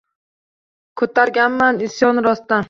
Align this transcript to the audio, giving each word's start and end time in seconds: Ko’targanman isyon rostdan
Ko’targanman 1.01 1.85
isyon 1.91 2.25
rostdan 2.29 2.59